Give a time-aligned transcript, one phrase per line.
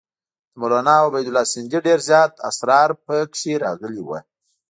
[0.51, 4.17] د مولنا عبیدالله سندي ډېر زیات اسرار پکې راغلي وو.